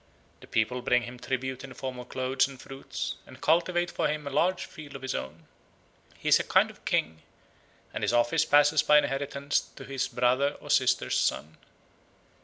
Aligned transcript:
The 0.39 0.47
people 0.47 0.81
bring 0.81 1.03
him 1.03 1.19
tribute 1.19 1.63
in 1.63 1.69
the 1.69 1.75
form 1.75 1.99
of 1.99 2.09
clothes 2.09 2.47
and 2.47 2.59
fruits, 2.59 3.17
and 3.27 3.39
cultivate 3.39 3.91
for 3.91 4.07
him 4.07 4.25
a 4.25 4.31
large 4.31 4.65
field 4.65 4.95
of 4.95 5.03
his 5.03 5.13
own. 5.13 5.45
He 6.17 6.27
is 6.29 6.39
a 6.39 6.43
kind 6.43 6.71
of 6.71 6.83
king, 6.85 7.21
and 7.93 8.03
his 8.03 8.11
office 8.11 8.43
passes 8.43 8.81
by 8.81 8.97
inheritance 8.97 9.59
to 9.75 9.85
his 9.85 10.07
brother 10.07 10.55
or 10.59 10.71
sister's 10.71 11.19
son. 11.19 11.55